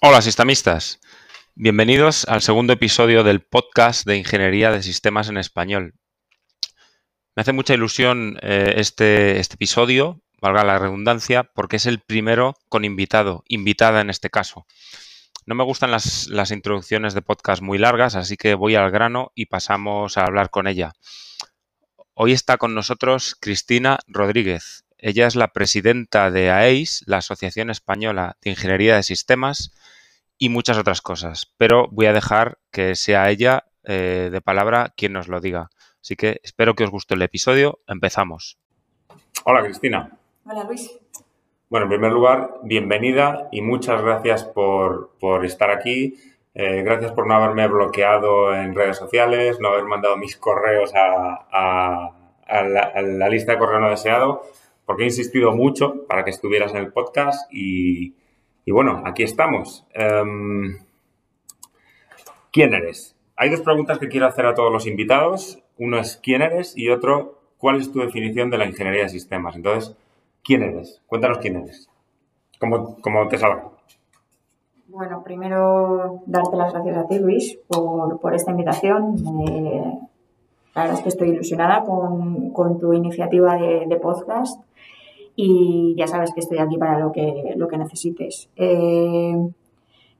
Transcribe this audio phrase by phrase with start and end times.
[0.00, 1.00] Hola, sistamistas.
[1.56, 5.94] Bienvenidos al segundo episodio del podcast de Ingeniería de Sistemas en Español.
[7.34, 12.54] Me hace mucha ilusión eh, este, este episodio, valga la redundancia, porque es el primero
[12.68, 14.66] con invitado, invitada en este caso.
[15.46, 19.32] No me gustan las, las introducciones de podcast muy largas, así que voy al grano
[19.34, 20.92] y pasamos a hablar con ella.
[22.14, 24.84] Hoy está con nosotros Cristina Rodríguez.
[24.98, 29.72] Ella es la presidenta de AEIS, la Asociación Española de Ingeniería de Sistemas,
[30.38, 31.52] y muchas otras cosas.
[31.56, 35.70] Pero voy a dejar que sea ella eh, de palabra quien nos lo diga.
[36.00, 37.80] Así que espero que os guste el episodio.
[37.86, 38.58] Empezamos.
[39.44, 40.10] Hola Cristina.
[40.44, 40.90] Hola Luis.
[41.70, 46.16] Bueno, en primer lugar, bienvenida y muchas gracias por, por estar aquí.
[46.54, 51.46] Eh, gracias por no haberme bloqueado en redes sociales, no haber mandado mis correos a,
[51.52, 52.12] a,
[52.46, 54.42] a, la, a, la, lista de correo no deseado,
[54.88, 58.14] porque he insistido mucho para que estuvieras en el podcast y,
[58.64, 59.86] y bueno, aquí estamos.
[59.94, 60.78] Um,
[62.50, 63.14] ¿Quién eres?
[63.36, 65.62] Hay dos preguntas que quiero hacer a todos los invitados.
[65.76, 66.74] Uno es ¿quién eres?
[66.74, 69.56] y otro ¿cuál es tu definición de la ingeniería de sistemas?
[69.56, 69.94] Entonces,
[70.42, 71.02] ¿quién eres?
[71.06, 71.90] Cuéntanos quién eres.
[72.58, 73.68] ¿Cómo, cómo te salga?
[74.86, 79.16] Bueno, primero darte las gracias a ti, Luis, por, por esta invitación.
[79.50, 79.98] Eh,
[80.78, 84.62] la verdad es que estoy ilusionada con, tu iniciativa de, podcast
[85.34, 88.48] y ya sabes que estoy aquí para lo que, necesites.
[88.54, 89.34] Eh,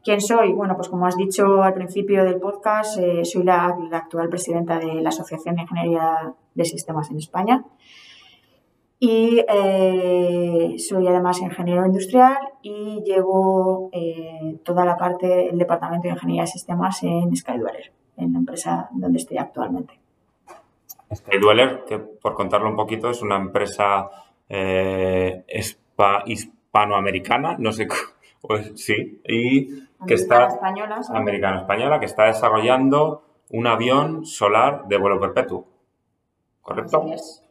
[0.03, 0.53] ¿Quién soy?
[0.55, 5.01] Bueno, pues como has dicho al principio del podcast, eh, soy la, actual presidenta de
[5.01, 7.65] la Asociación de Ingeniería de Sistemas en España
[8.99, 13.93] y eh, soy además ingeniero industrial y llevo
[14.65, 19.19] toda la parte del Departamento de Ingeniería de Sistemas en Skydweller, en la empresa donde
[19.19, 20.01] estoy actualmente.
[21.15, 24.11] Skydweller, que por contarlo un poquito, es una empresa
[24.49, 25.45] eh,
[26.27, 27.89] hispanoamericana, no sé,
[28.41, 34.99] pues sí, y que está española, americana española que está desarrollando un avión solar de
[34.99, 35.67] vuelo perpetuo.
[36.63, 37.03] ¿Correcto?
[37.03, 37.45] Así es.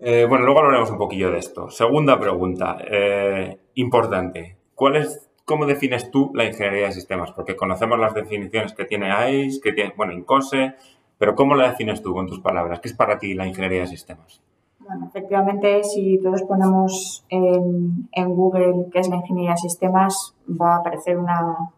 [0.00, 1.70] Eh, bueno, luego hablaremos un poquillo de esto.
[1.70, 4.58] Segunda pregunta, eh, importante.
[4.74, 7.32] ¿Cuál es, ¿Cómo defines tú la ingeniería de sistemas?
[7.32, 10.74] Porque conocemos las definiciones que tiene AIS, que tiene, bueno, INCOSE,
[11.24, 12.80] pero ¿cómo la defines tú con tus palabras?
[12.80, 14.42] ¿Qué es para ti la ingeniería de sistemas?
[14.78, 20.78] Bueno, efectivamente, si todos ponemos en, Google qué es la ingeniería de sistemas, va a
[20.80, 21.70] aparecer una,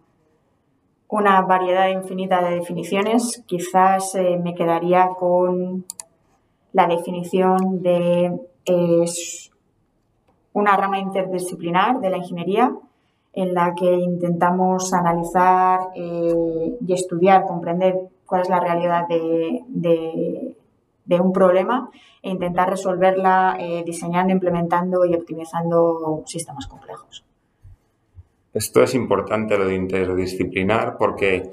[1.06, 3.44] una variedad infinita de definiciones.
[3.46, 5.84] Quizás eh, me quedaría con
[6.72, 9.52] la definición de es
[10.54, 12.74] una rama interdisciplinar de la ingeniería
[13.32, 20.56] en la que intentamos analizar eh, y estudiar, comprender cuál es la realidad de, de,
[21.04, 21.90] de un problema
[22.22, 27.24] e intentar resolverla eh, diseñando, implementando y optimizando sistemas complejos.
[28.52, 31.50] Esto es importante, lo de interdisciplinar, porque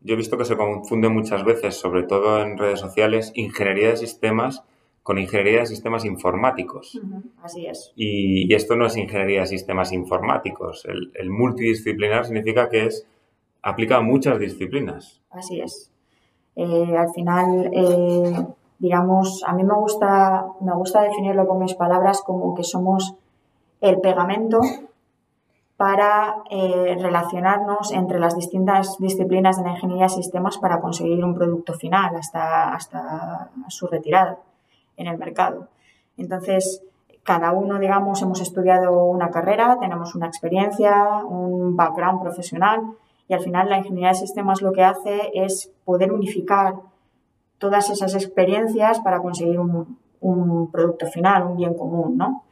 [0.00, 3.96] yo he visto que se confunde muchas veces, sobre todo en redes sociales, ingeniería de
[3.96, 4.64] sistemas
[5.02, 6.96] con ingeniería de sistemas informáticos.
[6.96, 7.92] Uh -huh, así es.
[7.94, 10.84] Y, y, esto no es ingeniería de sistemas informáticos.
[10.84, 13.06] El, el multidisciplinar significa que es
[13.62, 15.20] aplica a muchas disciplinas.
[15.30, 15.92] Así es.
[16.56, 18.46] Eh, al final, eh,
[18.78, 23.14] digamos, a mí me gusta, me gusta definirlo con mis palabras como que somos
[23.82, 24.60] el pegamento
[25.76, 31.34] para eh, relacionarnos entre las distintas disciplinas de la ingeniería de sistemas para conseguir un
[31.34, 34.38] producto final hasta, hasta su retirada
[34.96, 35.68] en el mercado.
[36.16, 36.82] Entonces,
[37.22, 42.96] cada uno, digamos, hemos estudiado una carrera, tenemos una experiencia, un background profesional
[43.28, 46.74] y al final la ingeniería de sistemas lo que hace es poder unificar
[47.58, 52.44] todas esas experiencias para conseguir un, un producto final, un bien común, ¿no?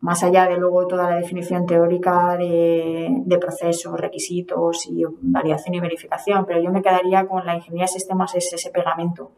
[0.00, 5.80] Más allá de luego toda la definición teórica de, de, procesos, requisitos y variación y
[5.80, 9.32] verificación, pero yo me quedaría con la ingeniería de sistemas es ese pegamento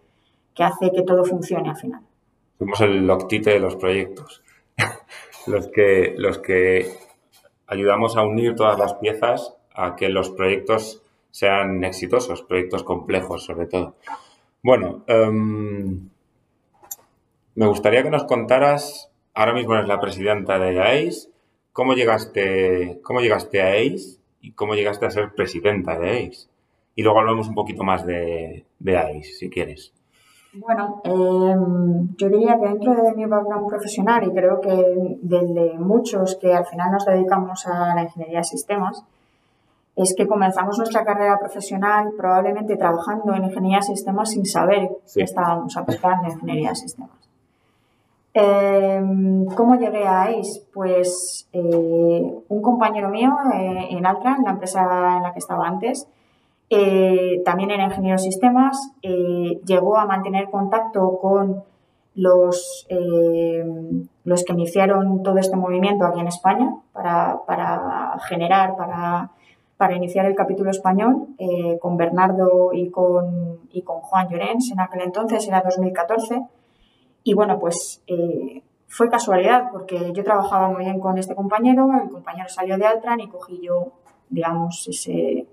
[0.55, 2.03] que hace que todo funcione al final.
[2.59, 4.43] Somos el loctite de los proyectos,
[5.47, 6.91] los, que, los que
[7.69, 13.67] ayudamos a unir todas las piezas a que los proyectos sean exitosos, proyectos complejos sobre
[13.67, 13.95] todo.
[14.63, 16.09] Bueno, um,
[17.55, 21.31] me gustaría que nos contaras, ahora mismo eres la presidenta de ACE,
[21.73, 26.49] ¿cómo llegaste, cómo llegaste a ACE y cómo llegaste a ser presidenta de ACE?
[26.97, 29.93] Y luego hablamos un poquito más de, de ACE, si quieres.
[30.55, 31.55] Bueno, eh,
[32.17, 34.75] yo diría que dentro de mi background profesional y creo que
[35.23, 39.05] del de muchos que al final nos dedicamos a la ingeniería de sistemas,
[39.99, 45.19] es que comenzamos nuestra carrera profesional probablemente trabajando en ingeniería de sistemas sin saber sí.
[45.19, 47.19] que estábamos aplicando en ingeniería de sistemas.
[48.33, 50.63] Em, ¿Cómo llegué a ACE?
[50.73, 56.07] Pues eh, un compañero mío eh, en Altran, la empresa en la que estaba antes,
[56.71, 61.65] eh, también era ingeniero de sistemas, llegó a mantener contacto con
[62.15, 62.87] los,
[64.25, 69.31] los que iniciaron todo este movimiento aquí en España para, para generar, para,
[69.79, 71.29] para, iniciar el capítulo español
[71.81, 76.43] con Bernardo y con, y con Juan Llorens en aquel entonces, era 2014.
[77.25, 82.11] Y bueno, pues eh, fue casualidad porque yo trabajaba muy bien con este compañero, el
[82.11, 83.93] compañero salió de Altran y cogí yo,
[84.31, 85.47] digamos, ese,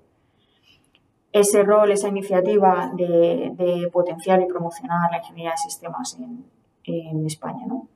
[1.33, 6.45] ese rol, esa iniciativa de, potenciar y promocionar la ingeniería de sistemas en,
[6.85, 7.87] en España, ¿no?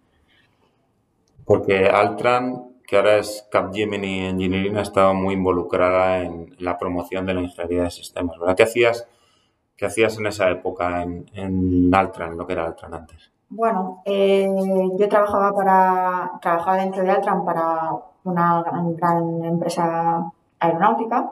[1.45, 7.35] Porque Altran, que ahora es Capgemini Engineering, ha estado muy involucrada en la promoción de
[7.35, 8.55] la ingeniería de sistemas, ¿verdad?
[8.55, 9.07] ¿Qué hacías,
[9.77, 13.31] qué hacías en esa época en, en Altran, lo que era Altran antes?
[13.47, 14.47] Bueno, eh,
[14.97, 17.91] yo trabajaba para trabajaba dentro de Altran para
[18.23, 21.31] una gran, empresa aeronáutica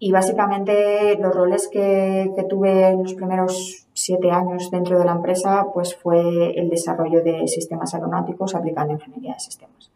[0.00, 5.66] y básicamente los roles que, tuve en los primeros siete años dentro de la empresa
[5.72, 9.92] pues fue el desarrollo de sistemas aeronáuticos aplicando ingeniería de sistemas.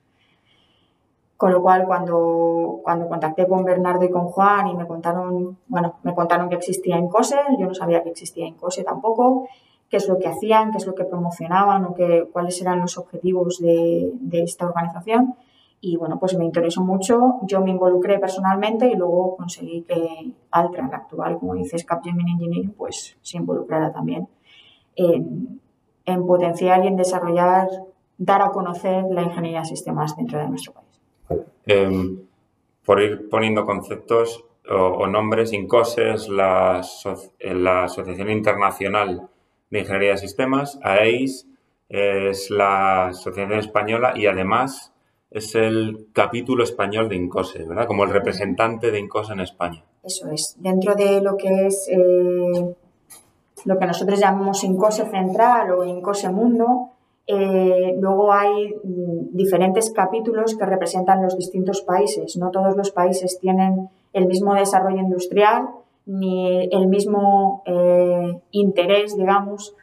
[1.42, 5.96] Con lo cual, cuando, cuando contacté con Bernardo y con Juan y me contaron, bueno,
[6.04, 9.48] me contaron que existía INCOSE, yo no sabía que existía INCOSE tampoco,
[9.88, 12.96] qué es lo que hacían, qué es lo que promocionaban o qué, cuáles eran los
[12.96, 15.34] objetivos de, esta organización.
[15.80, 20.92] Y bueno, pues me interesó mucho, yo me involucré personalmente y luego conseguí que Altran,
[20.92, 24.28] la actual, como dices, Capgemini Engineering, pues se involucrara también
[24.94, 25.58] en,
[26.24, 27.66] potenciar y en desarrollar,
[28.16, 30.91] dar a conocer la ingeniería de sistemas dentro de nuestro país.
[31.66, 32.18] Em,
[32.84, 36.82] por ir poniendo conceptos o, nombres, INCOSES, la,
[37.40, 39.28] la Asociación Internacional
[39.70, 40.78] de Ingeniería de Sistemas.
[40.82, 41.46] AEIS
[41.88, 44.92] es la asociación española y además
[45.30, 47.86] es el capítulo español de INCOSE, ¿verdad?
[47.86, 49.84] Como el representante de INCOSE en España.
[50.02, 50.56] Eso es.
[50.58, 52.74] Dentro de lo que es eh,
[53.64, 56.91] lo que nosotros llamamos INCOSE Central o INCOSE Mundo,
[57.26, 62.36] eh, luego hay mm, diferentes capítulos que representan los distintos países.
[62.36, 65.68] No todos los países tienen el mismo desarrollo industrial
[66.06, 69.74] ni el mismo eh, interés, digamos,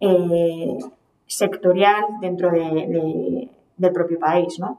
[0.00, 0.78] eh,
[1.26, 4.78] sectorial dentro de, del propio país, ¿no?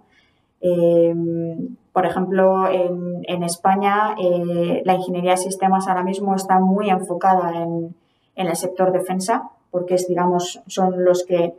[0.62, 7.62] Em, por ejemplo, en, España eh, la ingeniería de sistemas ahora mismo está muy enfocada
[7.62, 7.96] en,
[8.36, 11.54] en el sector defensa, porque es, digamos, son los que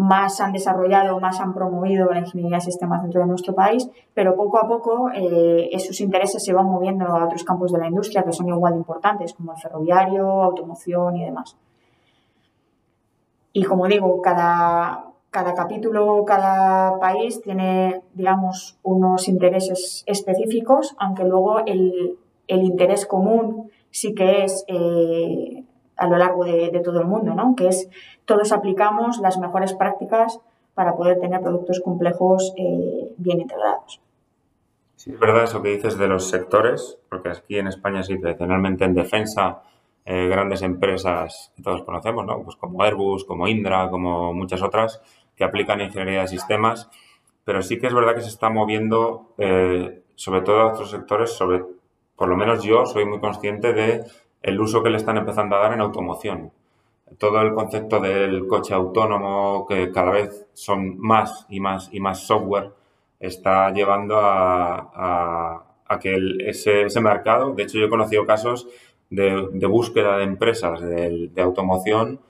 [0.00, 4.34] más han desarrollado, más han promovido la ingeniería de sistemas dentro de nuestro país, pero
[4.34, 8.22] poco a poco eh, esos intereses se van moviendo a otros campos de la industria
[8.22, 11.54] que son igual de importantes, como el ferroviario, automoción y demás.
[13.52, 21.58] Y como digo, cada, cada capítulo, cada país tiene, digamos, unos intereses específicos, aunque luego
[21.66, 22.16] el,
[22.48, 25.59] interés común sí que es eh,
[26.00, 27.54] a lo largo de, todo el mundo, ¿no?
[27.54, 27.88] Que es
[28.24, 30.40] todos aplicamos las mejores prácticas
[30.74, 34.00] para poder tener productos complejos eh, bien integrados.
[34.96, 38.84] Sí, es verdad eso que dices de los sectores, porque aquí en España sí, tradicionalmente
[38.86, 39.62] en defensa,
[40.06, 42.42] eh, grandes empresas que todos conocemos, ¿no?
[42.42, 45.02] Pues como Airbus, como Indra, como muchas otras,
[45.36, 46.88] que aplican ingeniería de sistemas,
[47.44, 51.32] pero sí que es verdad que se está moviendo, eh, sobre todo a otros sectores,
[51.32, 51.62] sobre,
[52.16, 54.04] por lo menos yo soy muy consciente de
[54.42, 56.52] el uso que le están empezando a dar en automoción.
[57.18, 62.20] Todo el concepto del coche autónomo, que cada vez son más y más y más
[62.20, 62.70] software,
[63.18, 65.64] está llevando a,
[66.00, 66.16] que
[66.46, 68.68] ese, ese, mercado, de hecho yo he conocido casos
[69.10, 72.20] de, búsqueda de empresas de, automoción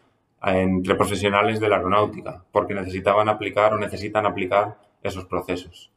[0.43, 5.93] entre profesionales de la aeronáutica, porque necesitaban aplicar o necesitan aplicar esos procesos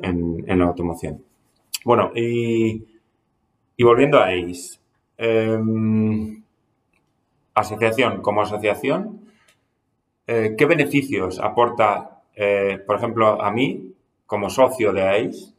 [0.00, 1.24] en, la automoción.
[1.84, 2.84] Bueno, y,
[3.76, 4.78] y volviendo a ACE,
[5.18, 6.42] Em,
[7.54, 9.20] asociación, como asociación,
[10.26, 13.94] eh, ¿qué beneficios aporta, eh, por ejemplo, a mí,
[14.26, 15.54] como socio de AIS,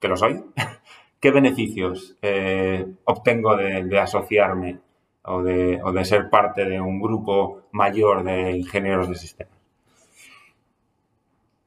[0.00, 0.42] que lo soy,
[1.20, 4.80] qué beneficios eh, obtengo de, asociarme
[5.24, 9.58] o de, o de ser parte de un grupo mayor de ingenieros de sistemas?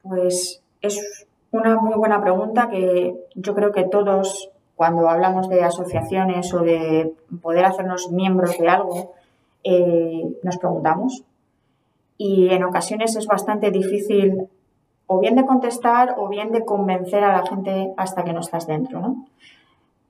[0.02, 6.52] Pues es una muy buena pregunta que yo creo que todos cuando hablamos de asociaciones
[6.52, 9.14] o de poder hacernos miembros de algo,
[9.64, 11.24] eh, nos preguntamos.
[12.18, 14.48] Y en ocasiones es bastante difícil
[15.06, 18.66] o bien de contestar o bien de convencer a la gente hasta que no estás
[18.66, 19.16] dentro.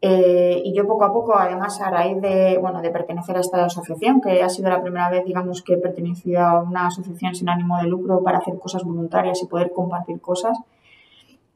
[0.03, 3.65] Eh, y yo poco a poco, además, a raíz de, bueno, de pertenecer a esta
[3.65, 7.49] asociación, que ha sido la primera vez, digamos, que he pertenecido a una asociación sin
[7.49, 10.59] ánimo de lucro para hacer cosas voluntarias y poder compartir cosas,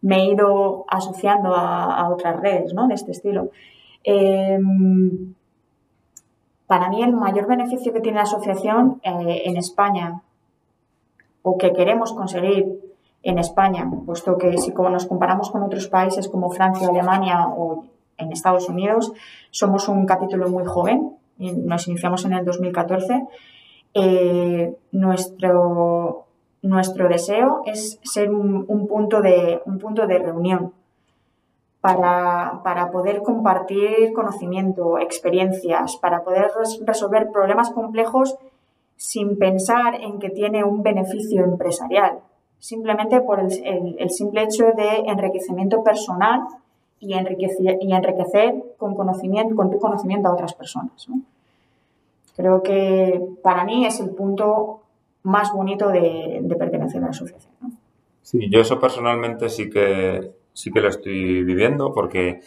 [0.03, 2.89] me he ido asociando a, otras redes ¿no?
[2.89, 3.51] de este estilo.
[4.05, 5.35] Em,
[6.67, 10.23] para mí el mayor beneficio que tiene la asociación eh, en España
[11.43, 12.67] o que queremos conseguir
[13.23, 17.85] en España, puesto que si como nos comparamos con otros países como Francia, Alemania o
[18.17, 19.13] en Estados Unidos,
[19.51, 23.27] somos un capítulo muy joven, nos iniciamos en el 2014,
[23.95, 26.27] eh, nuestro,
[26.63, 30.73] nuestro deseo es ser un, punto, de, un punto de reunión
[31.81, 36.51] para, para, poder compartir conocimiento, experiencias, para poder
[36.85, 38.37] resolver problemas complejos
[38.97, 42.19] sin pensar en que tiene un beneficio empresarial,
[42.59, 46.43] simplemente por el, el, simple hecho de enriquecimiento personal
[46.99, 51.09] y enriquecer, y enriquecer con, conocimiento, con tu conocimiento a otras personas.
[52.37, 54.81] Creo que para mí es el punto
[55.23, 57.53] más bonito de, pertenecer a la asociación.
[58.23, 62.41] Sí, yo eso personalmente sí que, sí que lo estoy viviendo porque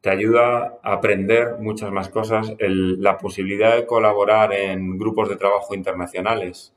[0.00, 5.74] te ayuda a aprender muchas más cosas, la posibilidad de colaborar en grupos de trabajo
[5.74, 6.72] internacionales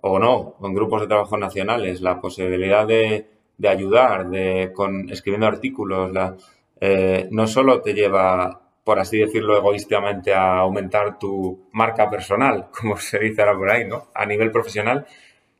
[0.00, 3.26] o no, en grupos de trabajo nacionales, la posibilidad de,
[3.66, 6.10] ayudar, de con escribiendo artículos,
[6.80, 12.96] eh, no solo te lleva, por así decirlo egoístamente, a aumentar tu marca personal, como
[12.96, 14.06] se dice ahora por ahí, ¿no?
[14.14, 15.06] A nivel profesional,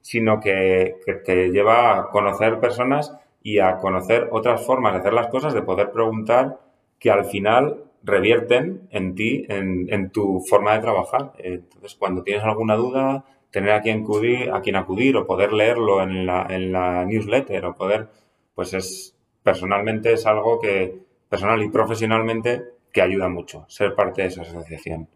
[0.01, 5.13] sino que, que te lleva a conocer personas y a conocer otras formas de hacer
[5.13, 6.61] las cosas, de poder preguntar
[7.01, 11.33] que al final revierten en ti, en, tu forma de trabajar.
[11.39, 16.01] Entonces, cuando tienes alguna duda, tener a quien acudir, a quien acudir o poder leerlo
[16.01, 18.07] en la, en la newsletter o poder,
[18.55, 24.29] pues es, personalmente es algo que, personal y profesionalmente, que ayuda mucho ser parte de
[24.29, 25.07] esa asociación.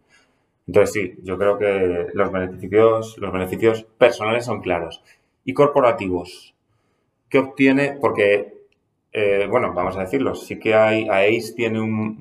[0.67, 5.03] Entonces sí, yo creo que los beneficios, los beneficios personales son claros.
[5.47, 6.55] Y corporativos,
[7.31, 7.97] ¿qué obtiene?
[7.99, 8.53] Porque
[9.15, 12.19] eh, bueno, vamos a decirlo, sí que hay, ACE tiene un,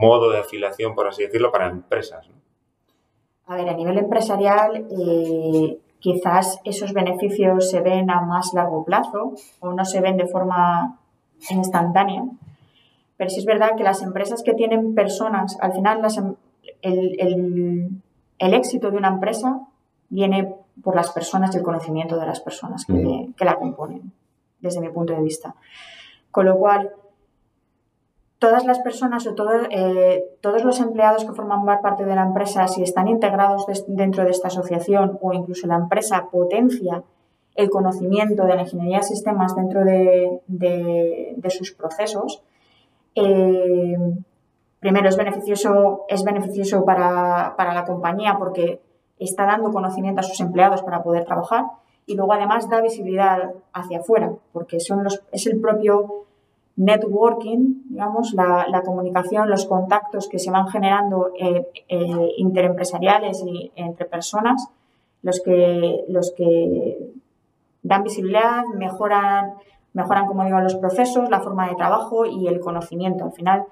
[0.00, 2.28] modo de afiliación, por así decirlo, para empresas.
[3.46, 9.34] A ver, a nivel empresarial, eh, quizás esos beneficios se ven a más largo plazo
[9.60, 10.98] o no se ven de forma
[11.48, 12.24] instantánea.
[13.16, 16.00] Pero sí es verdad que las empresas que tienen personas, al final
[16.82, 18.00] em,
[18.38, 19.60] el, éxito de una empresa
[20.08, 24.12] viene por las personas y el conocimiento de las personas que, que la componen,
[24.60, 25.54] desde mi punto de vista.
[26.30, 26.92] Con lo cual,
[28.38, 29.34] todas las personas o
[29.70, 34.30] eh, todos los empleados que forman parte de la empresa, si están integrados dentro de
[34.30, 37.02] esta asociación o incluso la empresa potencia
[37.54, 42.42] el conocimiento de la ingeniería de sistemas dentro de, sus procesos,
[43.16, 43.96] eh,
[44.78, 48.80] primero es beneficioso, es beneficioso para, la compañía porque
[49.18, 51.64] está dando conocimiento a sus empleados para poder trabajar
[52.06, 56.26] y luego además da visibilidad hacia afuera porque son los, es el propio
[56.76, 64.04] networking, digamos, la, comunicación, los contactos que se van generando eh, eh, interempresariales y entre
[64.04, 64.68] personas,
[65.22, 67.12] los que, los que
[67.82, 69.54] dan visibilidad, mejoran,
[69.96, 73.24] mejoran, como digo, los procesos, la forma de trabajo y el conocimiento.
[73.24, 73.64] Al final,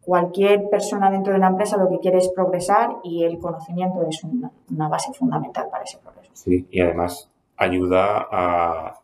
[0.00, 4.22] cualquier persona dentro de la empresa lo que quiere es progresar y el conocimiento es
[4.22, 6.30] una, base fundamental para ese progreso.
[6.34, 9.00] Sí, y además ayuda a,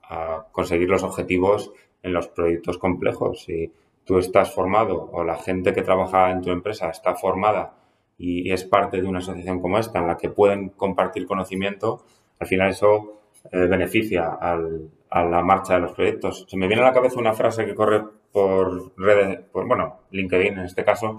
[0.52, 3.44] conseguir los objetivos en los proyectos complejos.
[3.44, 3.72] Si
[4.04, 7.72] tú estás formado o la gente que trabaja en tu empresa está formada
[8.18, 12.04] y es parte de una asociación como esta en la que pueden compartir conocimiento,
[12.38, 14.38] al final eso eh, beneficia
[15.12, 16.46] a la marcha de los proyectos.
[16.48, 18.02] Se me viene a la cabeza una frase que corre
[18.32, 21.18] por redes, por, bueno, LinkedIn en este caso.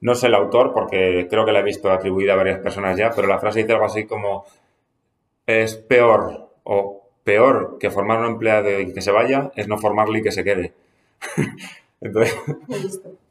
[0.00, 3.10] No sé el autor porque creo que la he visto atribuida a varias personas ya,
[3.14, 4.44] pero la frase dice algo así como
[5.46, 10.20] es peor o peor que formar un empleado y que se vaya es no formarle
[10.20, 10.72] y que se quede.
[12.00, 12.36] Entonces,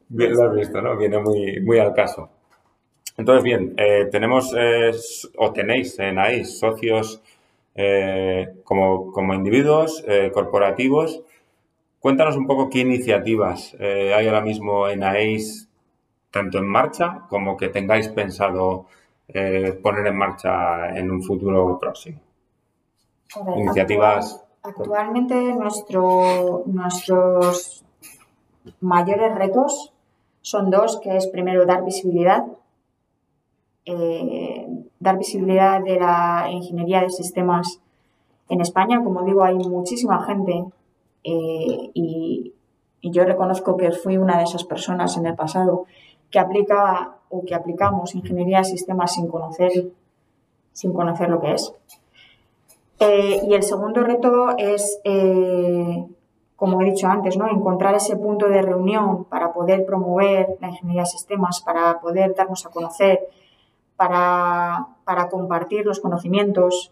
[0.09, 0.97] bien, lo has visto, ¿no?
[0.97, 2.29] Viene muy, muy al caso.
[3.17, 4.91] Entonces, bien, eh, tenemos eh,
[5.37, 7.21] o tenéis en AIS socios
[7.75, 10.03] eh, como, como, individuos
[10.33, 11.21] corporativos.
[11.99, 15.69] Cuéntanos un poco qué iniciativas hay ahora mismo en AIS,
[16.31, 18.85] tanto en marcha como que tengáis pensado
[19.81, 22.19] poner en marcha en un futuro próximo
[23.55, 24.43] iniciativas.
[24.61, 27.83] Actualmente nuestro, nuestros
[28.81, 29.93] mayores retos
[30.41, 32.45] son dos, que es primero dar visibilidad,
[33.85, 34.65] eh,
[34.99, 37.79] dar visibilidad de la ingeniería de sistemas
[38.49, 39.03] en España.
[39.03, 40.65] Como digo, hay muchísima gente
[41.23, 42.51] eh, y,
[43.07, 45.85] yo reconozco que fui una de esas personas en el pasado,
[46.31, 49.91] que aplica o que aplicamos ingeniería de sistemas sin conocer,
[50.73, 51.71] sin conocer lo que es.
[52.99, 54.99] Eh, y el segundo reto es,
[56.55, 57.47] como he dicho antes, ¿no?
[57.47, 62.65] encontrar ese punto de reunión para poder promover la ingeniería de sistemas, para poder darnos
[62.65, 63.19] a conocer,
[63.97, 66.91] para, para compartir los conocimientos,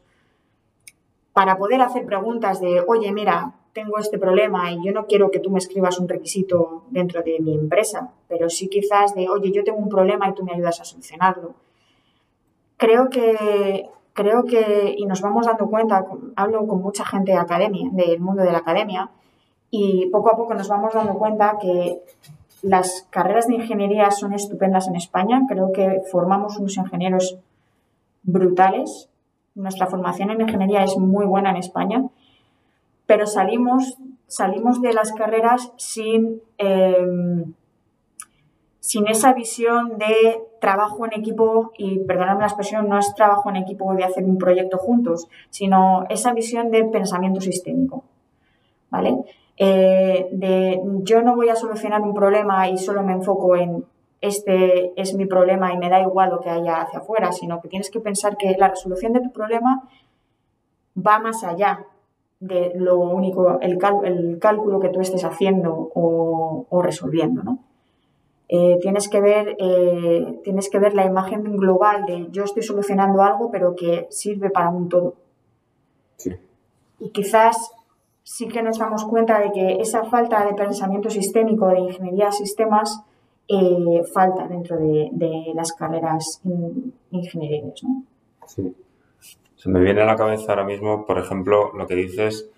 [1.34, 5.40] para poder hacer preguntas de, oye, mira, tengo este problema y yo no quiero que
[5.40, 9.64] tú me escribas un requisito dentro de mi empresa, pero sí quizás de, oye, yo
[9.64, 11.56] tengo un problema y tú me ayudas a solucionarlo.
[12.78, 16.06] Creo que, creo que, y nos vamos dando cuenta,
[16.36, 19.10] hablo con mucha gente de academia, del mundo de la academia,
[19.72, 22.04] y poco a poco nos vamos dando cuenta que
[22.64, 25.44] las carreras de ingeniería son estupendas en España.
[25.48, 27.38] Creo que formamos unos ingenieros
[28.24, 29.10] brutales.
[29.54, 32.04] Nuestra formación en ingeniería es muy buena en España
[33.06, 37.54] pero salimos, salimos de las carreras sin, em,
[38.80, 43.58] sin esa visión de trabajo en equipo, y perdonadme la expresión, no es trabajo en
[43.58, 48.04] equipo de hacer un proyecto juntos, sino esa visión de pensamiento sistémico.
[48.90, 49.18] ¿Vale?
[49.58, 53.86] Eh, de yo no voy a solucionar un problema y solo me enfoco en
[54.20, 57.68] este es mi problema y me da igual lo que haya hacia afuera, sino que
[57.68, 59.84] tienes que pensar que la resolución de tu problema
[60.96, 61.86] va más allá
[62.40, 67.60] de lo único, el, el cálculo que tú estés haciendo o, resolviendo, ¿no?
[68.50, 73.22] Eh, tienes, que ver, eh, tienes que ver la imagen global de yo estoy solucionando
[73.24, 75.16] algo, pero que sirve para un todo.
[77.00, 77.72] Y quizás
[78.24, 82.32] sí que nos damos cuenta de que esa falta de pensamiento sistémico, de ingeniería de
[82.32, 83.04] sistemas,
[83.48, 86.42] eh, falta dentro de, las carreras
[87.12, 87.84] ingenieriles.
[87.84, 88.04] ¿no?
[88.48, 88.74] Sí.
[89.56, 92.50] Se me viene a la cabeza ahora mismo, por ejemplo, lo que dices,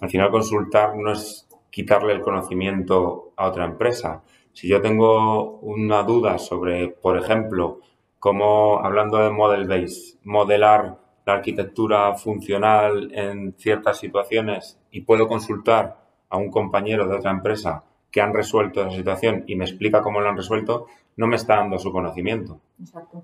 [0.00, 4.22] al final consultar no es quitarle el conocimiento a otra empresa.
[4.52, 7.80] Si yo tengo una duda sobre, por ejemplo,
[8.18, 16.04] cómo, hablando de model base, modelar la arquitectura funcional en ciertas situaciones y puedo consultar
[16.28, 20.20] a un compañero de otra empresa que han resuelto esa situación y me explica cómo
[20.20, 22.60] lo han resuelto, no me está dando su conocimiento.
[22.80, 23.22] Exacto.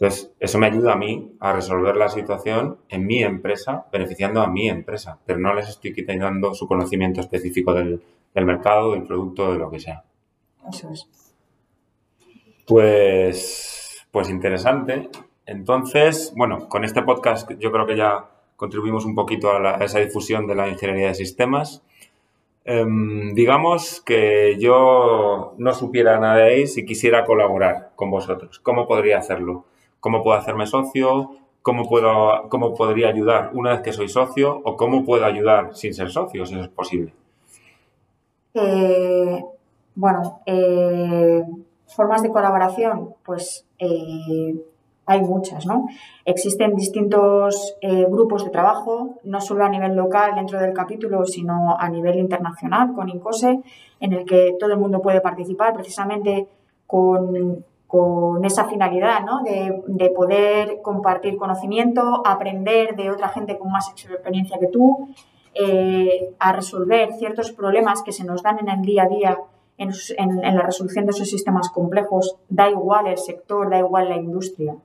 [0.00, 4.46] Entonces, eso me ayuda a mí a resolver la situación en mi empresa, beneficiando a
[4.46, 8.00] mi empresa, pero no les estoy quitando su conocimiento específico del,
[8.34, 10.04] mercado, del producto, de lo que sea.
[10.70, 11.08] Eso es.
[12.64, 15.08] Pues, pues interesante.
[15.48, 20.46] Entonces, bueno, con este podcast yo creo que ya contribuimos un poquito a, esa difusión
[20.46, 21.82] de la ingeniería de sistemas.
[22.64, 28.60] Em, digamos que yo no supiera nada de ahí si quisiera colaborar con vosotros.
[28.60, 29.64] ¿Cómo podría hacerlo?
[30.00, 31.30] cómo puedo hacerme socio,
[31.62, 35.94] cómo, puedo, cómo podría ayudar una vez que soy socio o cómo puedo ayudar sin
[35.94, 37.12] ser socio, si es posible.
[38.54, 39.44] Eh,
[39.94, 41.44] bueno, eh,
[41.86, 44.54] formas de colaboración, pues eh,
[45.08, 45.88] hay muchas, ¿no?
[46.24, 47.76] Existen distintos
[48.08, 52.92] grupos de trabajo, no solo a nivel local dentro del capítulo, sino a nivel internacional
[52.94, 53.60] con INCOSE,
[54.00, 56.46] en el que todo el mundo puede participar precisamente
[56.86, 59.42] con con esa finalidad, ¿no?
[59.42, 65.08] De, poder compartir conocimiento, aprender de otra gente con más experiencia que tú,
[65.54, 69.38] eh, a resolver ciertos problemas que se nos dan en el día a día
[69.78, 74.76] en, la resolución de esos sistemas complejos, da igual el sector, da igual la industria.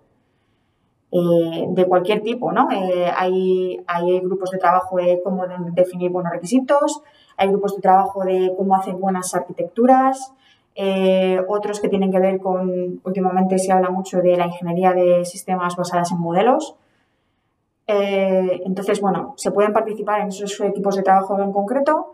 [1.15, 2.71] Eh, de cualquier tipo, ¿no?
[2.71, 7.03] Eh, hay, hay, grupos de trabajo de cómo definir buenos requisitos,
[7.37, 10.33] hay grupos de trabajo de cómo hacer buenas arquitecturas,
[10.73, 15.23] eh, otros que tienen que ver con, últimamente se habla mucho de la ingeniería de
[15.23, 16.75] sistemas basadas en modelos.
[17.85, 22.11] Entonces, bueno, se pueden participar en esos equipos de trabajo en concreto.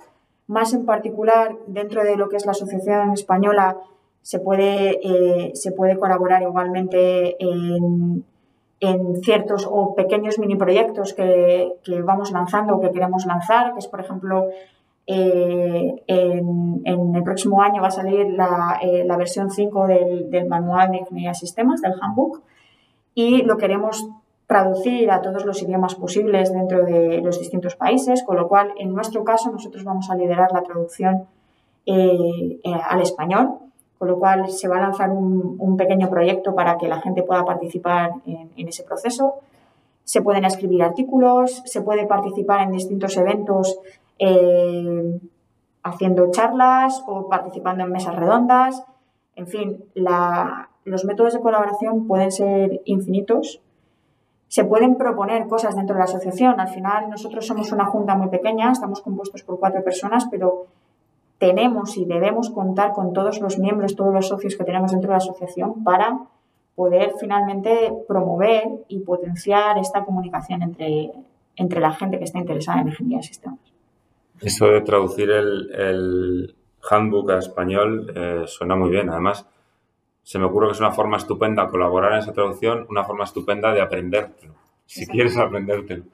[0.48, 3.78] Más en particular, dentro de lo que es la Asociación Española,
[4.22, 5.00] se puede,
[5.54, 8.26] se puede colaborar igualmente en,
[8.80, 13.80] en, ciertos o pequeños mini proyectos que, que vamos lanzando o que queremos lanzar, que
[13.80, 14.48] es, por ejemplo,
[15.12, 20.98] eh, en, el próximo año va a salir la, eh, versión 5 del, manual de
[20.98, 22.44] ingeniería de sistemas, del handbook,
[23.16, 24.08] y lo queremos
[24.46, 28.94] traducir a todos los idiomas posibles dentro de los distintos países, con lo cual, en
[28.94, 31.26] nuestro caso, nosotros vamos a liderar la traducción
[31.88, 33.58] eh, al español,
[34.00, 37.44] con lo cual se va a lanzar un, pequeño proyecto para que la gente pueda
[37.44, 39.36] participar en, ese proceso.
[40.06, 43.78] Se pueden escribir artículos, se puede participar en distintos eventos
[44.18, 45.20] eh,
[45.84, 48.84] haciendo charlas o participando en mesas redondas.
[49.36, 53.62] En fin, los métodos de colaboración pueden ser infinitos.
[54.48, 56.58] Se pueden proponer cosas dentro de la asociación.
[56.60, 60.68] Al final, nosotros somos una junta muy pequeña, estamos compuestos por cuatro personas, pero
[61.40, 65.14] tenemos y debemos contar con todos los miembros, todos los socios que tenemos dentro de
[65.14, 66.20] la asociación para
[66.76, 71.12] poder finalmente promover y potenciar esta comunicación entre,
[71.56, 73.60] entre la gente que está interesada en ingeniería de sistemas.
[74.42, 76.56] Eso de traducir el,
[76.90, 79.10] handbook a español eh, suena muy bien.
[79.10, 79.46] Además,
[80.24, 83.74] se me ocurre que es una forma estupenda colaborar en esa traducción, una forma estupenda
[83.74, 84.54] de aprendértelo.
[84.86, 86.06] Si quieres aprendértelo,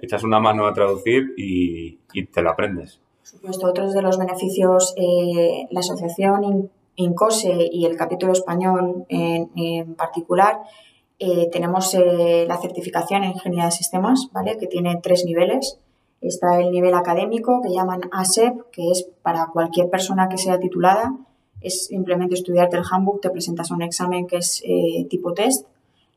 [0.00, 1.96] echas una mano a traducir y,
[2.32, 3.00] te lo aprendes.
[3.22, 10.60] Supuesto, otros de los beneficios, eh, la asociación INCOSE y el capítulo español en, particular,
[11.18, 14.58] eh, tenemos la certificación en ingeniería de sistemas, ¿vale?
[14.58, 15.78] que tiene tres niveles.
[16.22, 21.16] Está el nivel académico que llaman ASEP, que es para cualquier persona que sea titulada.
[21.60, 25.66] Es simplemente estudiarte el handbook, te presentas a un examen que es eh, tipo test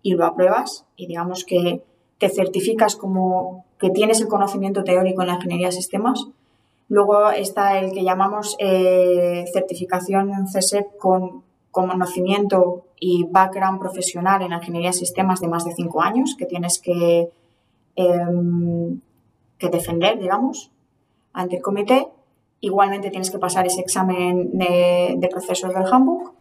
[0.04, 1.82] y lo apruebas y digamos que
[2.20, 6.28] te certificas como que tienes el conocimiento teórico en la ingeniería de sistemas.
[6.88, 14.90] Luego está el que llamamos eh, certificación CSEP con conocimiento y background profesional en ingeniería
[14.90, 17.30] de sistemas de más de cinco años, que tienes que
[17.96, 19.00] em,
[19.58, 20.72] que defender, digamos,
[21.34, 22.08] ante el comité.
[22.62, 26.34] Igualmente tienes que pasar ese examen de, procesos del handbook.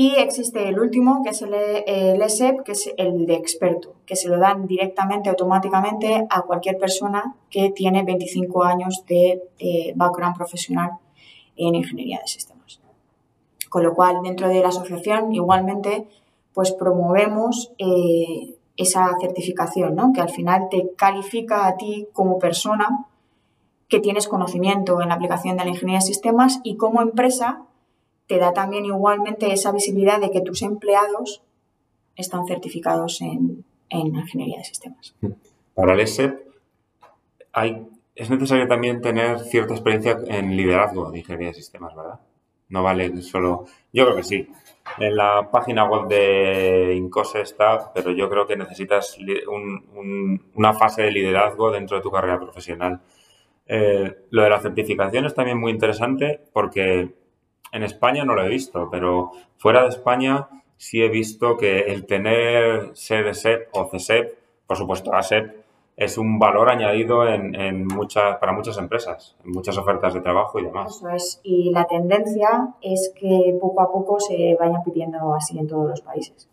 [0.00, 4.14] Y existe el último, que es el, el ESEP, que es el de experto, que
[4.14, 9.42] se lo dan directamente, automáticamente a cualquier persona que tiene 25 años de
[9.96, 10.92] background profesional
[11.56, 12.80] en ingeniería de sistemas.
[13.68, 16.06] Con lo cual, dentro de la asociación, igualmente,
[16.54, 20.12] pues promovemos eh, esa certificación, ¿no?
[20.12, 23.04] que al final te califica a ti como persona
[23.88, 27.64] que tienes conocimiento en la aplicación de la ingeniería de sistemas y como empresa
[28.28, 31.42] te da también igualmente esa visibilidad de que tus empleados
[32.14, 35.14] están certificados en, en ingeniería de sistemas.
[35.74, 36.46] Para el ESEP
[38.14, 42.20] es necesario también tener cierta experiencia en liderazgo de ingeniería de sistemas, ¿verdad?
[42.68, 43.64] No vale solo...
[43.92, 44.48] Yo creo que sí.
[44.98, 49.16] En la página web de Incose está, pero yo creo que necesitas
[50.54, 53.00] una fase de liderazgo dentro de tu carrera profesional.
[53.66, 57.14] Eh, lo de la certificación es también muy interesante porque
[57.72, 62.06] en España no lo he visto, pero fuera de España sí he visto que el
[62.06, 65.58] tener SEP o CSEP, por supuesto ASEP,
[65.98, 70.64] es un valor añadido en, muchas, para muchas empresas, en muchas ofertas de trabajo y
[70.64, 70.96] demás.
[70.96, 71.40] Eso es.
[71.42, 76.00] Y la tendencia es que poco a poco se vayan pidiendo así en todos los
[76.00, 76.48] países.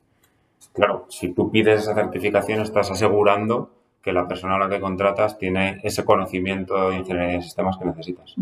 [0.74, 3.70] Claro, si tú pides esa certificación estás asegurando
[4.02, 7.86] que la persona a la que contratas tiene ese conocimiento de ingeniería de sistemas que
[7.86, 8.36] necesitas.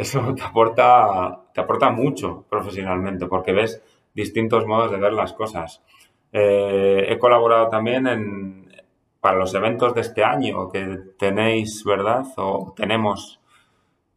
[0.00, 3.82] Eso te aporta, te aporta mucho profesionalmente porque ves
[4.14, 5.82] distintos modos de ver las cosas.
[6.32, 8.72] Eh, he colaborado también en,
[9.20, 12.24] para los eventos de este año que tenéis, ¿verdad?
[12.36, 13.40] O tenemos.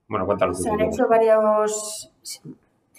[0.08, 0.62] Bueno, cuéntanos.
[0.62, 2.12] Se han hecho varios.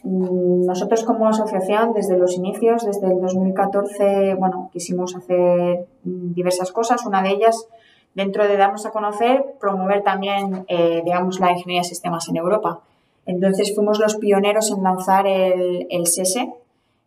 [0.02, 6.70] Mm, nosotros como asociación, desde los inicios, desde el 2014, bueno, quisimos hacer mm, diversas
[6.70, 7.06] cosas.
[7.06, 7.66] Una de ellas,
[8.14, 12.80] dentro de darnos a conocer, promover también, eh, digamos, la ingeniería de sistemas en Europa.
[13.26, 16.52] Entonces fuimos los pioneros en lanzar el, el SESE,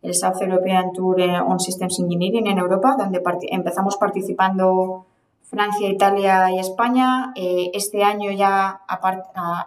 [0.01, 5.05] el South European Tour on Systems Engineering en Europa, donde empezamos participando
[5.43, 7.33] Francia, Italia y España.
[7.35, 8.81] Eh, este año ya,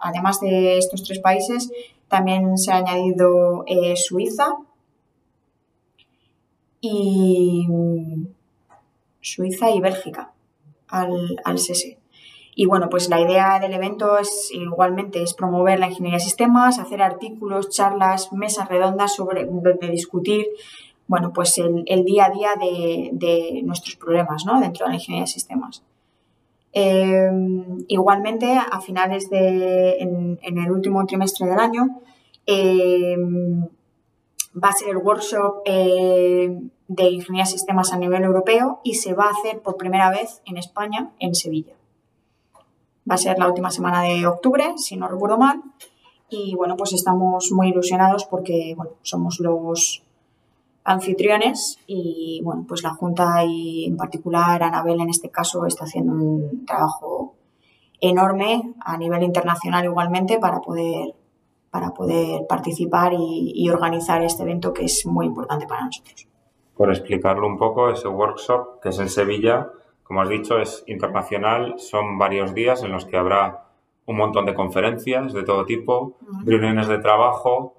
[0.01, 1.71] además de estos tres países,
[2.07, 4.57] también se ha añadido eh, Suiza.
[6.81, 7.67] Y,
[9.21, 10.31] Suiza y Bélgica
[10.91, 11.97] al, al SESE.
[12.53, 16.79] Y bueno, pues la idea del evento es igualmente es promover la ingeniería de sistemas,
[16.79, 20.47] hacer artículos, charlas, mesas redondas sobre de discutir
[21.11, 24.61] bueno, pues el, día a día de, nuestros problemas ¿no?
[24.61, 25.83] dentro de la ingeniería de sistemas.
[26.71, 31.99] Em, igualmente, a finales de, en, el último trimestre del año,
[32.45, 33.67] em,
[34.55, 39.13] va a ser el workshop eh, de ingeniería de sistemas a nivel europeo y se
[39.13, 41.73] va a hacer por primera vez en España, en Sevilla.
[43.09, 45.61] Va a ser la última semana de octubre, si no recuerdo mal.
[46.29, 50.03] Y bueno, pues estamos muy ilusionados porque bueno, somos los,
[50.83, 56.13] anfitriones y bueno, pues la Junta y en particular Anabel en este caso está haciendo
[56.13, 57.35] un trabajo
[57.99, 61.13] enorme a nivel internacional igualmente para poder,
[61.71, 66.27] para poder participar y, organizar este evento que es muy importante para nosotros.
[66.75, 69.69] Por explicarlo un poco, ese workshop que es en Sevilla,
[70.03, 73.67] como has dicho, es internacional, son varios días en los que habrá
[74.05, 77.75] un montón de conferencias de todo tipo, reuniones de trabajo,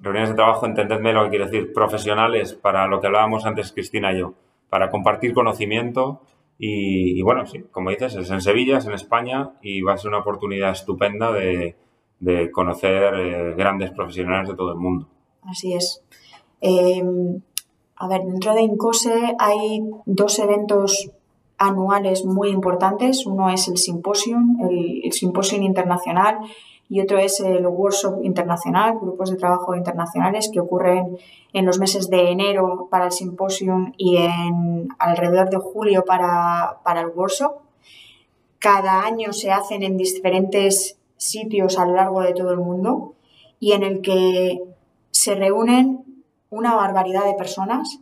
[0.00, 4.12] reuniones de trabajo, entendedme lo que quiero decir, profesionales para lo que hablábamos antes Cristina
[4.12, 4.32] y yo,
[4.70, 6.22] para compartir conocimiento.
[6.58, 10.10] Y, bueno, sí, como dices, es en Sevilla, es en España y va a ser
[10.10, 11.74] una oportunidad estupenda de,
[12.52, 15.08] conocer eh, grandes profesionales de todo el mundo.
[15.42, 16.02] Así es.
[16.60, 17.40] Em,
[17.96, 21.10] a ver, dentro de Incose hay dos eventos
[21.58, 23.26] anuales muy importantes.
[23.26, 26.38] Uno es el Symposium, el, el Symposium Internacional,
[26.92, 31.16] y otro es el Workshop Internacional, grupos de trabajo internacionales que ocurren
[31.54, 37.06] en los meses de enero para el Symposium y en alrededor de julio para, el
[37.06, 37.52] Workshop.
[38.58, 43.14] Cada año se hacen en diferentes sitios a lo largo de todo el mundo
[43.60, 44.60] y en el que
[45.10, 46.04] se reúnen
[46.50, 48.00] una barbaridad de personas,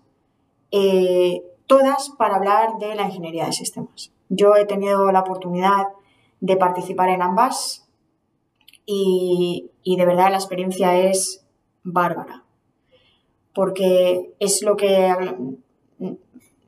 [0.71, 4.13] eh, todas para hablar de la ingeniería de sistemas.
[4.29, 5.89] Yo he tenido la oportunidad
[6.41, 7.87] de participar en ambas
[8.87, 11.47] y, de verdad la experiencia es
[11.83, 12.45] bárbara.
[13.53, 15.15] Porque es lo que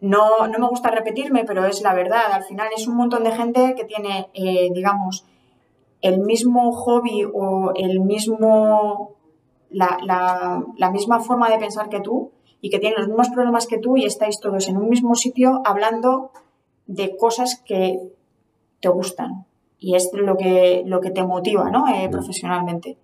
[0.01, 2.33] no, me gusta repetirme, pero es la verdad.
[2.33, 5.25] Al final es un montón de gente que tiene, eh, digamos,
[6.03, 9.15] el mismo hobby o el mismo,
[9.71, 9.99] la,
[10.77, 13.97] la, misma forma de pensar que tú y que tienen los mismos problemas que tú
[13.97, 16.33] y estáis todos en un mismo sitio hablando
[16.87, 18.01] de cosas que
[18.81, 19.47] te gustan
[19.79, 21.89] y es lo que, lo que te motiva ¿no?
[21.89, 22.99] Eh, profesionalmente.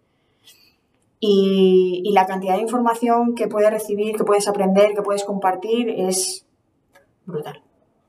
[1.20, 6.46] Y, la cantidad de información que puedes recibir, que puedes aprender, que puedes compartir es
[7.26, 7.62] brutal.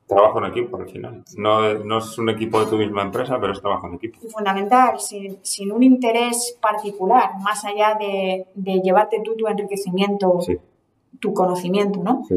[0.10, 1.24] Trabajo en equipo al final.
[1.38, 4.20] No, no, es un equipo de tu misma empresa, pero es trabajo en equipo.
[4.28, 10.40] Fundamental, sin, sin un interés particular, más allá de, de llevarte tú tu enriquecimiento,
[11.20, 12.24] tu conocimiento, ¿no?
[12.28, 12.36] Sí.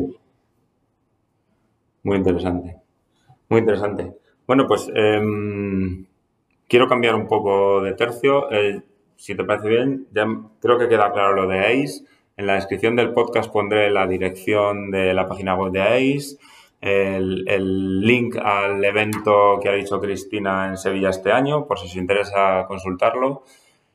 [2.03, 2.77] Muy interesante.
[3.49, 4.13] Muy interesante.
[4.47, 6.07] Bueno, pues em,
[6.73, 8.51] Quiero cambiar un poco de tercio.
[8.51, 8.81] Eh,
[9.17, 10.27] si te parece bien, ya
[10.59, 12.07] creo que queda claro lo de ACE.
[12.39, 16.39] En la descripción del podcast pondré la dirección de la página web de ACE,
[16.83, 21.97] el, link al evento que ha dicho Cristina en Sevilla este año, por si os
[21.97, 23.45] interesa consultarlo.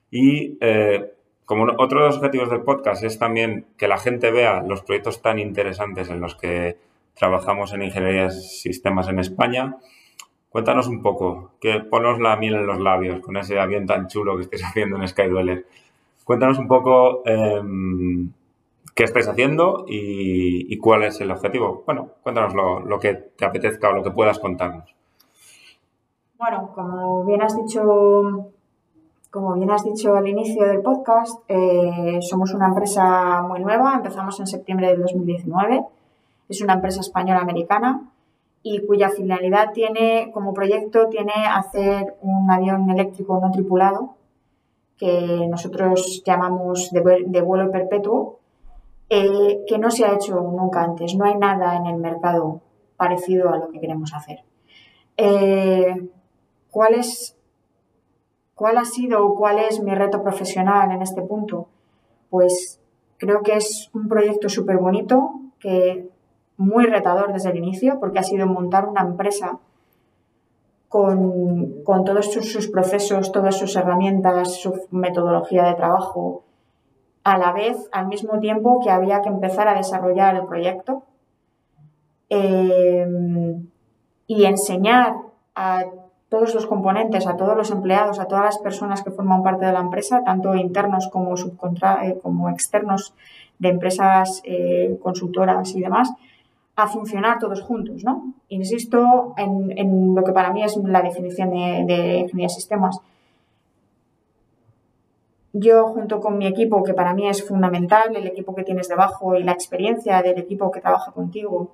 [0.09, 1.13] Y eh,
[1.45, 5.21] como otro de los objetivos del podcast es también que la gente vea los proyectos
[5.21, 6.77] tan interesantes en los que
[7.13, 9.77] trabajamos en ingeniería de sistemas en España,
[10.49, 14.35] Cuéntanos un poco, que ponos la miel en los labios con ese avión tan chulo
[14.35, 15.67] que estáis haciendo en Skydweller.
[16.23, 18.31] Cuéntanos un poco em,
[18.97, 21.83] qué estáis haciendo y, cuál es el objetivo.
[21.85, 24.95] Bueno, cuéntanos lo, que te apetezca o lo que puedas contarnos.
[26.39, 28.51] Bueno, como bien has dicho,
[29.29, 34.39] como bien has dicho al inicio del podcast, eh, somos una empresa muy nueva, empezamos
[34.39, 35.85] en septiembre del 2019.
[36.49, 38.01] Es una empresa española-americana
[38.63, 44.15] y cuya finalidad tiene, como proyecto, tiene hacer un avión eléctrico no tripulado,
[44.97, 48.39] que nosotros llamamos de, vuelo perpetuo,
[49.09, 51.15] eh, que no se ha hecho nunca antes.
[51.15, 52.61] No hay nada en el mercado
[52.97, 54.43] parecido a lo que queremos hacer.
[55.17, 56.09] Eh,
[56.71, 57.35] ¿cuál, es,
[58.55, 61.67] ¿Cuál ha sido o cuál es mi reto profesional en este punto?
[62.29, 62.79] Pues
[63.17, 66.09] creo que es un proyecto súper bonito que
[66.57, 69.59] muy retador desde el inicio porque ha sido montar una empresa
[70.89, 76.43] con, todos sus, procesos, todas sus herramientas, su metodología de trabajo,
[77.27, 81.03] a la vez, al mismo tiempo que había que empezar a desarrollar el proyecto
[82.29, 83.67] em,
[84.27, 85.17] y enseñar
[85.53, 85.83] a
[86.29, 89.73] todos los componentes, a todos los empleados, a todas las personas que forman parte de
[89.73, 93.13] la empresa, tanto internos como, eh, como externos
[93.59, 96.09] de empresas eh, consultoras y demás,
[96.77, 98.35] a funcionar todos juntos, ¿no?
[98.47, 103.01] Insisto en, lo que para mí es la definición de, de ingeniería de sistemas.
[105.59, 109.35] Yo, junto con mi equipo, que para mí es fundamental, el equipo que tienes debajo
[109.35, 111.71] y la experiencia del equipo que trabaja contigo,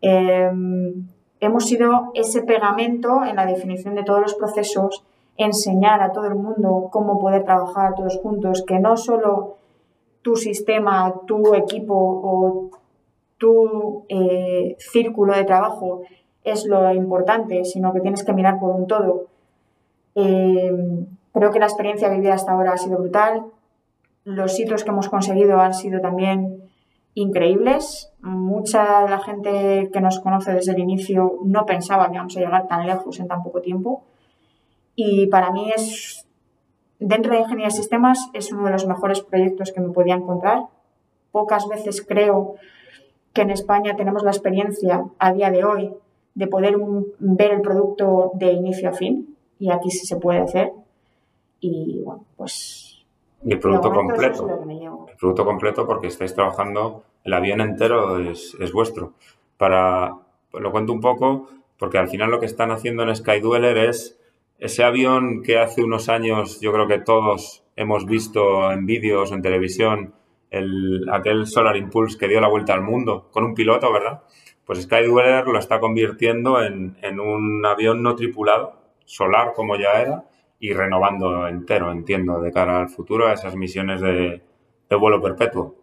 [0.00, 1.06] em,
[1.40, 5.04] hemos sido ese pegamento en la definición de todos los procesos,
[5.36, 9.56] enseñar a todo el mundo cómo poder trabajar todos juntos, que no solo
[10.22, 12.70] tu sistema, tu equipo o
[13.36, 16.02] tu eh, círculo de trabajo
[16.44, 19.26] es lo importante, sino que tienes que mirar por un todo.
[20.14, 23.46] Em, creo que la experiencia vivida hasta ahora ha sido brutal.
[24.24, 26.68] Los hitos que hemos conseguido han sido también
[27.14, 28.12] increíbles.
[28.20, 32.40] Mucha de la gente que nos conoce desde el inicio no pensaba que íbamos a
[32.40, 34.04] llegar tan lejos en tan poco tiempo.
[34.94, 36.26] Y para mí es,
[36.98, 40.64] dentro de Ingeniería de Sistemas, es uno de los mejores proyectos que me podía encontrar.
[41.30, 42.54] Pocas veces creo
[43.32, 45.94] que en España tenemos la experiencia a día de hoy
[46.34, 46.76] de poder
[47.18, 50.72] ver el producto de inicio a fin y aquí sí se puede hacer.
[51.60, 53.04] Y bueno, pues...
[53.44, 54.48] Y el producto completo.
[55.08, 59.14] El producto completo porque estáis trabajando, el avión entero es, es vuestro.
[59.56, 60.12] Para,
[60.52, 64.18] lo cuento un poco, porque al final lo que están haciendo en Skydweller es
[64.58, 69.40] ese avión que hace unos años yo creo que todos hemos visto en vídeos, en
[69.40, 70.14] televisión,
[70.50, 74.22] el, aquel Solar Impulse que dio la vuelta al mundo con un piloto, ¿verdad?
[74.64, 80.24] Pues Skydweller lo está convirtiendo en, en, un avión no tripulado, solar como ya era,
[80.60, 84.42] y renovando entero, entiendo, de cara al futuro a esas misiones de,
[84.90, 85.76] vuelo perpetuo.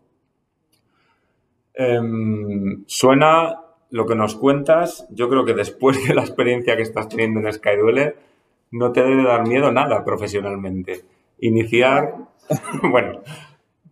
[1.74, 3.62] Em, suena
[3.92, 7.52] lo que nos cuentas, yo creo que después de la experiencia que estás teniendo en
[7.52, 8.18] Skydweller,
[8.72, 11.06] no te debe dar miedo nada profesionalmente.
[11.40, 12.16] Iniciar,
[12.84, 13.22] bueno,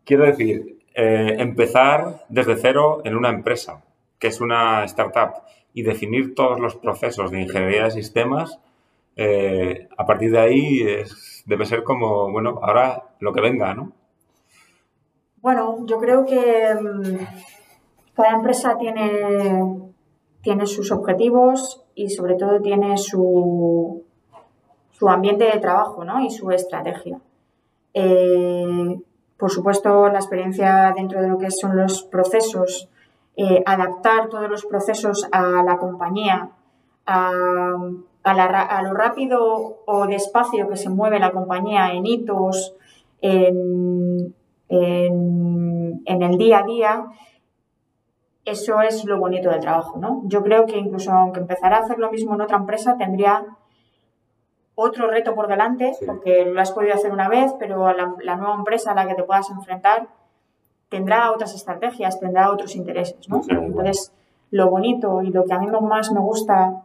[0.06, 3.86] Quiero decir, eh, empezar desde cero en una empresa,
[4.20, 5.44] que es una startup,
[5.74, 8.60] y definir todos los procesos de ingeniería de sistemas,
[9.16, 10.86] eh, a partir de ahí
[11.46, 13.92] debe ser como, bueno, ahora lo que venga, ¿no?
[15.42, 17.18] Bueno, yo creo que mm,
[18.16, 19.92] cada empresa tiene,
[20.42, 24.04] tiene sus objetivos y sobre todo tiene su,
[24.92, 26.22] su ambiente de trabajo ¿no?
[26.22, 27.20] y su estrategia.
[27.94, 29.02] Eh,
[29.38, 32.90] por supuesto, la experiencia dentro de lo que son los procesos,
[33.36, 36.52] eh, adaptar todos los procesos a la compañía,
[37.06, 37.76] a,
[38.24, 42.76] lo rápido o despacio que se mueve la compañía en hitos,
[43.22, 44.34] en,
[44.70, 47.06] el día a día,
[48.46, 50.22] eso es lo bonito del trabajo, ¿no?
[50.26, 53.46] Yo creo que incluso aunque empezara a hacer lo mismo en otra empresa, tendría
[54.76, 58.92] otro reto por delante, porque lo has podido hacer una vez, pero la, nueva empresa
[58.92, 60.08] a la que te puedas enfrentar
[60.90, 63.42] tendrá otras estrategias, tendrá otros intereses, ¿no?
[63.48, 64.12] Entonces,
[64.52, 66.84] lo bonito y lo que a mí más me gusta,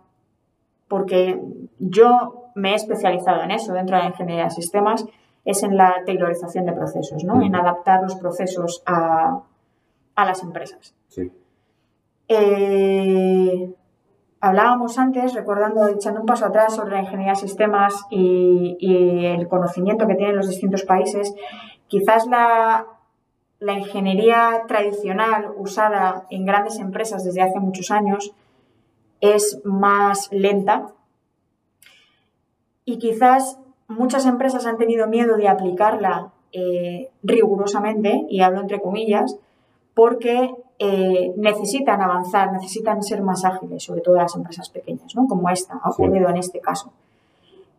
[0.89, 1.41] porque
[1.79, 5.05] yo me he especializado en eso dentro de la ingeniería de sistemas,
[5.45, 7.43] es en la tailorización de procesos, ¿no?
[7.43, 9.41] En adaptar los procesos a,
[10.15, 10.95] a las empresas.
[11.09, 11.33] Sí.
[12.29, 13.75] Eh,
[14.41, 20.07] Hablábamos antes, recordando, echando un paso atrás sobre la ingeniería de sistemas y, el conocimiento
[20.07, 21.35] que tienen los distintos países,
[21.89, 22.87] quizás la,
[23.61, 28.33] ingeniería tradicional usada en grandes empresas desde hace muchos años
[29.21, 30.93] es más lenta
[32.85, 39.37] y quizás muchas empresas han tenido miedo de aplicarla eh, rigurosamente, y hablo entre comillas,
[39.95, 45.27] porque eh, necesitan avanzar, necesitan ser más ágiles, sobre todo las empresas pequeñas, ¿no?
[45.27, 46.93] como esta, ha ocurrido en este caso.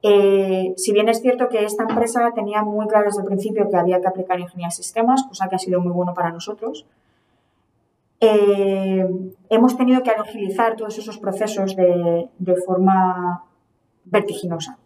[0.01, 3.77] Eh, si bien es cierto que esta empresa tenía muy claro desde el principio que
[3.77, 6.85] había que aplicar ingeniería de sistemas, cosa que ha sido muy bueno para nosotros,
[8.21, 9.07] eh,
[9.49, 13.45] hemos tenido que agilizar todos esos procesos de, forma
[14.05, 14.77] vertiginosa.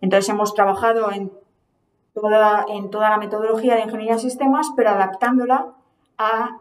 [0.00, 1.32] Entonces hemos trabajado en
[2.12, 5.74] toda, la metodología de ingeniería de sistemas, pero adaptándola
[6.18, 6.58] a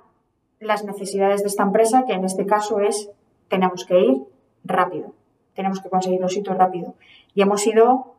[0.59, 3.09] las necesidades de esta empresa, que en este caso es
[3.49, 4.23] tenemos que ir
[4.63, 5.13] rápido,
[5.53, 6.95] tenemos que conseguir los hitos rápido.
[7.33, 8.15] Y hemos ido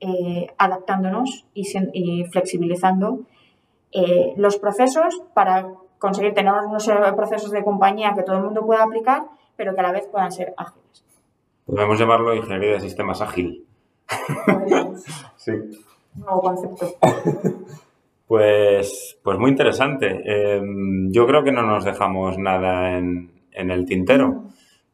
[0.00, 3.20] eh, adaptándonos y, flexibilizando
[3.90, 5.66] eh, los procesos para
[5.98, 9.24] conseguir tener unos eh, procesos de compañía que todo el mundo pueda aplicar,
[9.56, 11.04] pero que a la vez puedan ser ágiles.
[11.66, 13.66] Podemos llamarlo ingeniería de sistemas ágil.
[15.36, 15.52] sí.
[16.14, 16.86] Nuevo concepto.
[18.28, 20.06] Pues, pues muy interesante.
[20.06, 24.44] Em, yo creo que no nos dejamos nada en, el tintero.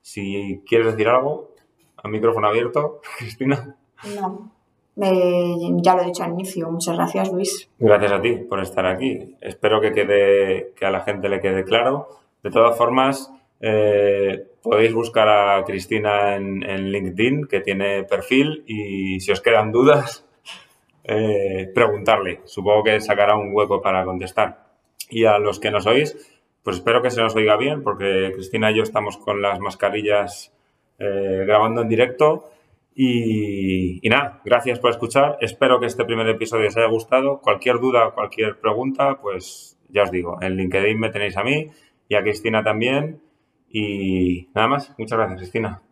[0.01, 1.51] Si quieres decir algo,
[1.97, 3.77] a micrófono abierto, Cristina.
[4.15, 4.53] No,
[4.97, 6.71] ya lo he dicho al inicio.
[6.71, 7.69] Muchas gracias, Luis.
[7.79, 9.37] Gracias a ti por estar aquí.
[9.41, 12.09] Espero que, quede, que a la gente le quede claro.
[12.43, 19.33] De todas formas, eh, podéis buscar a Cristina en, LinkedIn, que tiene perfil, y si
[19.33, 20.27] os quedan dudas,
[21.05, 22.41] eh, preguntarle.
[22.45, 24.65] Supongo que sacará un hueco para contestar.
[25.11, 26.17] Y a los que nos oís,
[26.63, 30.53] pues espero que se nos oiga bien, porque Cristina y yo estamos con las mascarillas
[30.99, 32.51] eh, grabando en directo.
[32.97, 35.37] Y, nada, gracias por escuchar.
[35.41, 37.41] Espero que este primer episodio os haya gustado.
[37.41, 41.71] Cualquier duda, cualquier pregunta, pues ya os digo, en LinkedIn me tenéis a mí
[42.09, 43.21] y a Cristina también.
[43.69, 45.83] Y nada más, muchas gracias, Cristina.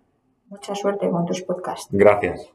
[0.48, 1.88] Mucha suerte con tus podcasts.
[1.90, 2.52] Gracias.